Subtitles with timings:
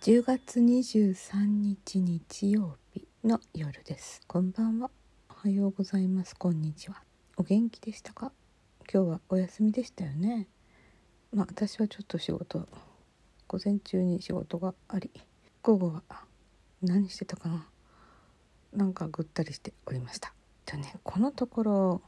[0.00, 4.20] 10月23日日曜日の夜です。
[4.26, 4.90] こんばんは。
[5.30, 6.34] おはようございます。
[6.34, 7.04] こんにちは。
[7.36, 8.32] お元気でしたか？
[8.92, 10.48] 今日はお休みでしたよね。
[11.32, 12.66] まあ私はちょっと仕事
[13.46, 15.08] 午前中に仕事があり
[15.62, 16.02] 午後は
[16.82, 17.68] 何してたかな？
[18.72, 20.34] なんかぐったりしておりました。
[20.66, 22.02] でねこのところ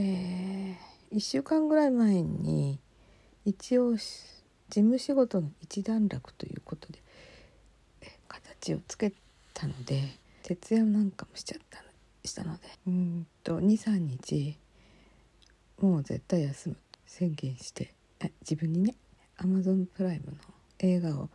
[0.00, 2.78] えー、1週間ぐらい前に
[3.44, 4.02] 一応事
[4.70, 7.00] 務仕事の一段落ということで
[8.28, 9.12] 形をつけ
[9.52, 10.02] たので
[10.42, 11.82] 徹夜なんかもしちゃった
[12.24, 14.56] したのでうんと23日
[15.80, 16.76] もう絶対休む。
[17.10, 17.92] 宣言して
[18.42, 18.94] 自分にね
[19.38, 20.38] Amazon プライムの
[20.78, 21.28] 映画を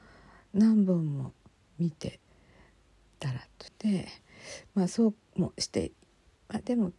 [0.53, 1.33] 何本も
[1.77, 2.21] 見て
[3.19, 4.07] たらとで
[4.73, 5.91] まあそうもして
[6.47, 6.93] まあでも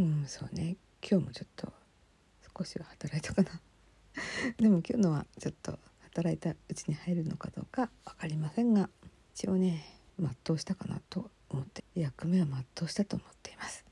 [0.00, 0.76] うんそうね。
[1.00, 1.72] 今日もちょっと
[2.58, 3.60] 少しは働いたかな。
[4.58, 8.90] でも今日のはちょっと働いたうちに入るのかどうか分かりませんが
[9.34, 9.84] 一応ね
[10.18, 13.84] 全うしたかなと思って役目は全うしたと思っています。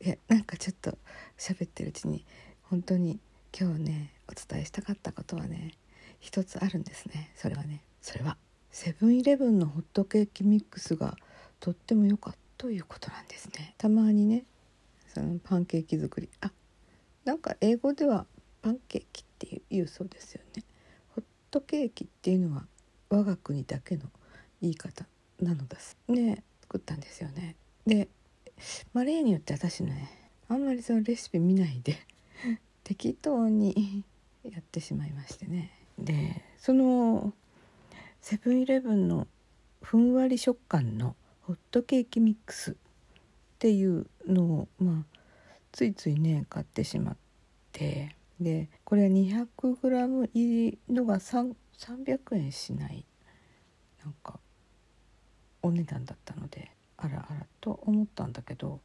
[0.00, 0.96] いやなんかちょっと
[1.36, 2.24] 喋ってるうちに
[2.62, 3.18] 本当に
[3.58, 5.74] 今日ねお伝えしたかったことはね
[6.20, 7.32] 一つあるんですね。
[7.34, 8.36] それはねそれは
[8.70, 11.16] セブンイレブンのホットケーキミックスが
[11.58, 13.74] とっても良かったということなんですね。
[13.78, 14.44] たまにね
[15.12, 16.28] そのパンケーキ作り。
[16.40, 16.50] あ
[17.24, 18.26] なんか英語では
[18.62, 20.64] パンケーキっていうそうですよね。
[21.14, 22.66] ホットケーキっていうのは
[23.10, 24.04] 我が国だけの
[24.60, 25.06] 言い方
[25.40, 25.96] なのです。
[26.08, 27.56] で作ったんですよね。
[27.86, 28.08] で、
[28.92, 30.10] まあ、例によって私ね
[30.48, 31.98] あんまりそのレシピ見ないで
[32.84, 34.04] 適当に
[34.44, 35.70] やってしまいましてね。
[35.98, 37.32] でその
[38.20, 39.26] セブンイレブンの
[39.82, 42.76] ふんわり食感のホットケーキミックス
[43.58, 45.18] っていうのをまあ
[45.72, 47.16] ついついね買ってしまっ
[47.72, 51.56] てでこれは 200g 入りのが300
[52.36, 53.04] 円しない
[54.04, 54.38] なんか
[55.60, 58.80] お値段だったのであらあらと思ったんだけど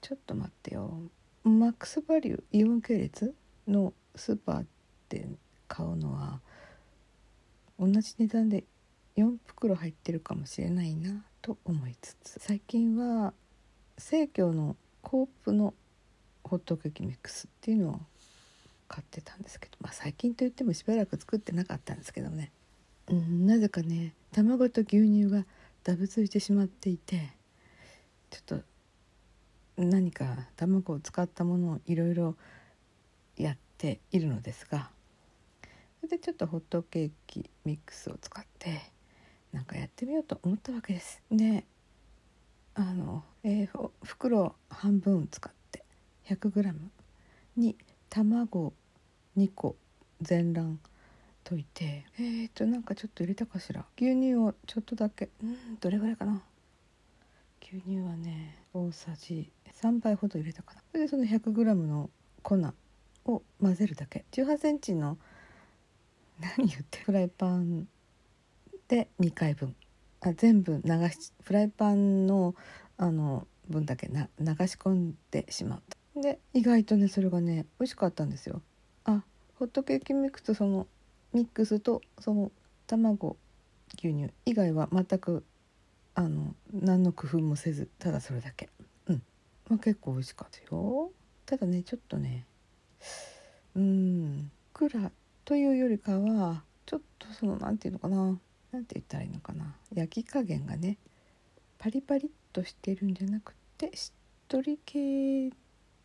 [0.00, 1.00] ちょっと待ってよ。
[1.44, 3.32] マックスバリューイオン系列
[3.68, 4.66] のスーパー
[5.08, 5.28] で
[5.68, 6.40] 買うのは
[7.78, 8.64] 同じ値段で
[9.16, 13.32] 4袋入ってるかもしれないなと思いつつ最近は
[13.98, 15.74] 生協のコープの
[16.44, 18.00] ホットケーキミックスっていうのを
[18.88, 22.50] 買ってたんですけど、まあ、最近といってもしばらく作ってなかったんですけどね、
[23.08, 25.44] うん、なぜかね卵と牛乳が
[25.84, 27.30] ダブついてしまっていて
[28.30, 28.60] ちょっと
[29.76, 32.34] 何か卵を使ったものをいろいろ
[33.36, 34.90] やっているのですが
[36.00, 38.80] それでちょっとホットケーキミックスを使って
[39.52, 41.22] なんかやってみようと思ったわけです。
[41.30, 41.64] で
[42.80, 45.84] あの、えー、袋半分使って
[46.28, 46.72] 100g
[47.56, 47.76] に
[48.08, 48.72] 卵
[49.36, 49.74] 2個
[50.22, 50.78] 全卵
[51.44, 53.84] 溶いてえー、っとなんかちょっと入れたかしら？
[54.00, 55.28] 牛乳をちょっとだけ。
[55.42, 56.40] うんどれぐらいかな？
[57.60, 59.50] 牛乳はね大さじ
[59.82, 60.80] 3杯ほど入れたかな。
[60.92, 62.10] それでその 100g の
[62.42, 62.56] 粉
[63.24, 64.24] を混ぜるだけ。
[64.30, 65.18] 1 8センチの
[66.40, 67.88] 何言ってフライパン
[68.86, 69.74] で2回分。
[70.20, 72.54] あ全部流しフライパンの
[72.96, 76.20] あの分だけな流し込んでしまった。
[76.20, 78.62] で意外とねそれがね美味しかったんですよ。
[79.04, 79.22] あ
[79.56, 80.86] ホットケーキミックスとその
[81.32, 82.50] ミックスとその
[82.86, 83.36] 卵
[83.94, 85.44] 牛乳以外は全く
[86.14, 88.68] あの何の工夫もせずただそれだけ。
[89.06, 89.22] うん。
[89.68, 91.12] まあ結構美味しかったよ。
[91.46, 92.44] ただねちょっとね
[93.76, 95.12] うんくら
[95.44, 98.38] というよりかはちょっとその何て言うのかな。
[98.72, 99.74] 何て言ったらいいのかな。
[99.94, 100.98] 焼き加減がね
[101.78, 104.12] パリパリっとしてるんじゃなくてしっ
[104.48, 105.50] とり系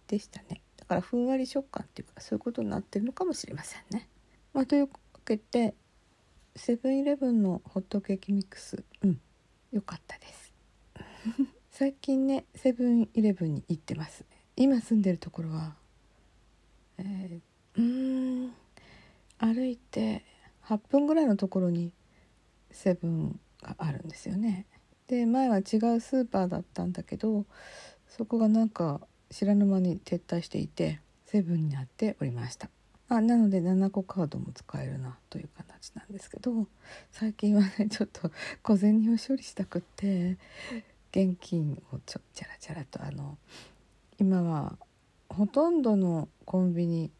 [0.07, 0.61] でしたね。
[0.77, 4.07] だからふんわり食感っていうかそういうことになってるのかもしれませんね。
[4.53, 4.89] まあ、というわ
[5.25, 5.73] けて
[6.55, 8.83] セブンイレブンのホットケーキミックス。
[9.03, 9.19] うん
[9.71, 10.53] 良かったです。
[11.71, 14.23] 最近ねセブンイレブンに行ってます。
[14.55, 15.75] 今住んでるところは
[16.99, 18.53] えー、うん
[19.39, 20.23] 歩いて
[20.65, 21.91] 8分ぐらいのところに
[22.73, 24.65] セブンがあるんですよね。
[25.07, 25.63] で前は違う
[25.99, 27.45] スーパーだったんだけど
[28.07, 32.69] そこがなんか知らぬ間に撤退していてセブンになっておりました。
[33.09, 36.67] あなので7個カードも使えるなという形なんですけど
[37.11, 38.31] 最近はねちょっと
[38.63, 40.37] 小銭を処理したくって
[41.11, 43.37] 現金をちょチャラチャラとあの
[44.19, 44.77] 今は
[45.29, 47.11] ほとんどのコンビニ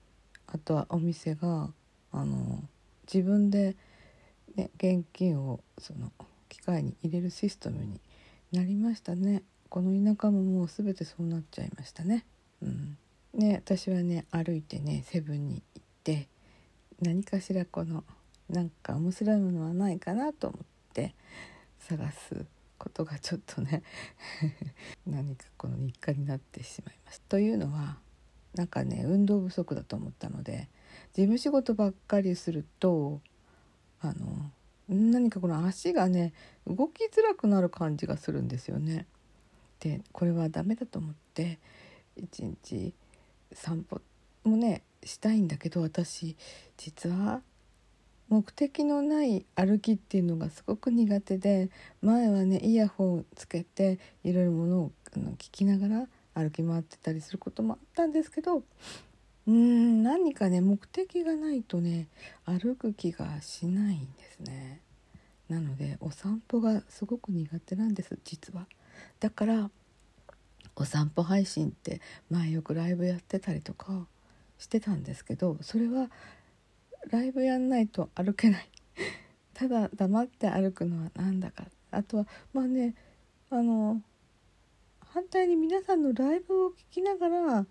[0.47, 1.69] あとはお店が
[2.11, 2.63] あの
[3.11, 3.75] 自分で、
[4.55, 6.11] ね、現金をその
[6.50, 8.00] 機械に入れるシステムに
[8.51, 9.44] なりましたね。
[9.69, 12.25] この田舎ももう全てそうなっちゃいましたね。
[12.61, 12.97] うん。
[13.33, 16.27] ね私はね歩いてねセブンに行って
[17.01, 18.03] 何かしらこの
[18.50, 21.15] なんか面白いものはないかなと思って
[21.79, 22.45] 探す
[22.77, 23.81] ことがちょっとね
[25.07, 27.29] 何かこの日課になってしまいました。
[27.29, 27.97] というのは
[28.53, 30.69] なんかね運動不足だと思ったので
[31.13, 33.21] 事務仕事ばっかりすると
[34.03, 34.51] あの
[34.89, 36.33] 何かこの足がね
[36.67, 39.05] 動きづらくなる感じがするんですよね。
[39.79, 41.59] でこれはダメだと思って
[42.15, 42.94] 一日
[43.53, 44.01] 散歩
[44.44, 46.35] もねしたいんだけど私
[46.77, 47.41] 実は
[48.29, 51.69] 目的のない歩きっていうのがすごく苦手で
[52.01, 54.91] 前はねイヤホンつけていろいろものを
[55.38, 58.63] 聞きながら歩き回ってたりすることもあったんですけど
[59.47, 62.07] うーん何かね目的がないとね
[62.45, 64.81] 歩く気がしないんですね。
[65.49, 68.67] なのでお散歩がすごく苦手なんです実は。
[69.19, 69.69] だから
[70.75, 74.07] お散歩配信って前よくライブやってたりとか
[74.57, 76.09] してたんですけどそれは
[77.09, 78.69] ライブやんないと歩けない
[79.53, 82.95] ただ黙って歩くのはなんだかあとはまあね
[83.49, 84.01] あの
[84.99, 87.65] 反対に皆さんのライブを聴きながら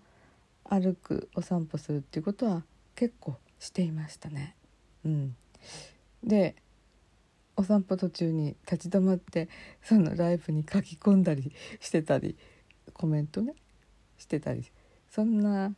[0.73, 2.63] 歩くお散歩するっていうことは
[2.95, 4.55] 結構していましたね。
[5.05, 5.35] うん、
[6.23, 6.55] で
[7.55, 9.49] お散歩途中に立ち止まって
[9.83, 12.35] そのライブに書き込んだりしてたり
[12.93, 13.53] コメントね
[14.17, 14.71] してたり
[15.11, 15.75] そんな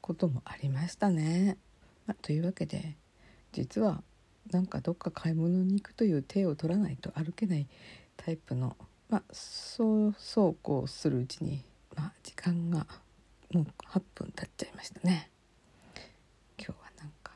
[0.00, 1.58] こともありましたね。
[2.06, 2.96] まあ、というわけで
[3.52, 4.02] 実は
[4.50, 7.66] なんかどっか買い物に行くという手を取らないと歩けない
[8.16, 8.74] タイプの、
[9.10, 11.62] まあ、そうそうこうするうちに、
[11.94, 12.86] まあ、時間が
[13.52, 15.30] もう8分経っちゃいましたね。
[16.58, 17.32] 今日はなんか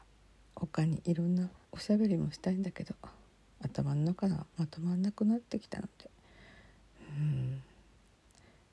[0.55, 2.94] 他にいろんなおしゃべりもしたいんだけど
[3.62, 6.11] 頭の中がまとまんなくなってきたので。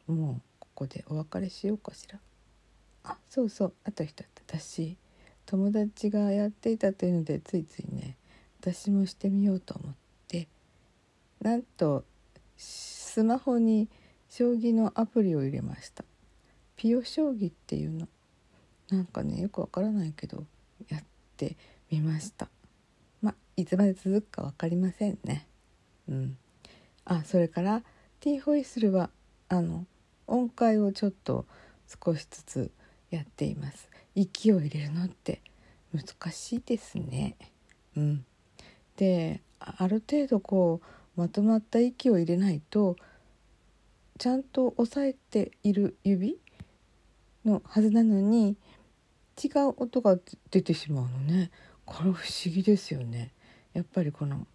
[0.07, 0.15] うん。
[0.15, 2.19] もうここでお別れしようかしら。
[3.03, 3.73] あそうそう。
[3.85, 4.25] あと一つ。
[4.49, 4.97] 私
[5.45, 8.17] 友達がやっていたというのでついついね
[8.59, 9.93] 私もしてみようと思っ
[10.27, 10.47] て
[11.41, 12.03] なんと
[12.57, 13.87] スマホに
[14.29, 16.03] 将棋のアプリを入れました。
[16.79, 18.07] ピオ将棋っていうの。
[18.89, 20.45] なんかねよくわからないけど
[20.87, 21.03] やっ
[21.35, 21.57] て
[21.91, 22.47] みました。
[23.21, 25.45] まあいつまで続くか分かりませんね。
[26.07, 26.37] うん。
[27.03, 27.83] あそれから
[28.21, 29.09] ティーホイッスルは
[29.49, 29.85] あの
[30.25, 31.45] 音階をちょっと
[32.05, 32.71] 少しずつ
[33.11, 33.89] やっています。
[34.15, 35.41] 息を入れるのって
[35.93, 37.35] 難しいですね。
[37.97, 38.25] うん、
[38.95, 40.79] である程度こ
[41.17, 42.95] うまとまった息を入れないと
[44.17, 46.39] ちゃんと押さえている指
[47.49, 48.55] のはずなのに
[49.43, 50.17] 違う音が
[50.51, 51.51] 出てしまうのね。
[51.85, 53.31] これ不思議ですよね。
[53.73, 54.47] やっぱりこの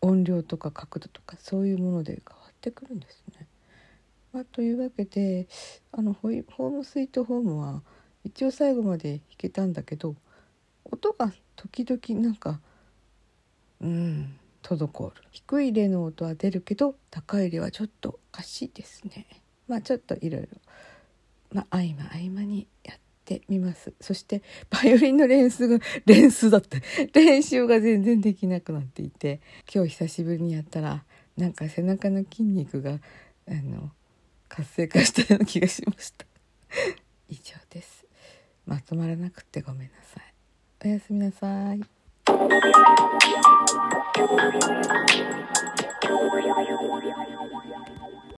[0.00, 3.46] 音量とか角度とかそういうもので変わってくるんですね。
[4.32, 5.48] まあ、というわけで
[5.92, 7.82] あのホームスイートホームは
[8.24, 10.14] 一応最後まで弾けたんだけど
[10.84, 12.60] 音が時々なんか
[13.80, 15.14] うん滞る。
[15.30, 19.26] 低いレの音は出るけど高いレはちょっとおかしいですね。
[19.66, 20.48] まあちょっといろいろ
[21.52, 23.92] まあ合間合間にやってみます。
[24.00, 26.82] そしてバイオリンの練習が 練習だって。
[27.12, 29.40] 練習が全然できなくなっていて。
[29.72, 31.04] 今日久しぶりにやったら
[31.36, 32.98] なんか背中の筋肉が
[33.48, 33.90] あの
[34.48, 36.26] 活性化したような気がしました。
[37.28, 38.06] 以上です。
[38.66, 40.34] まとまらなくてごめんなさい。
[40.84, 41.80] おやすみなさい。